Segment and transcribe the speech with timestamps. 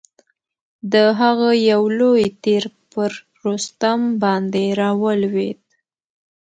[0.93, 3.11] د هغه یو لوی تیر پر
[3.45, 5.59] رستم باندي را ولوېد.